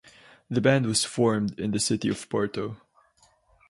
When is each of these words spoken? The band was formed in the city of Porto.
The 0.49 0.61
band 0.61 0.87
was 0.87 1.05
formed 1.05 1.59
in 1.59 1.69
the 1.69 1.79
city 1.79 2.09
of 2.09 2.27
Porto. 2.27 2.75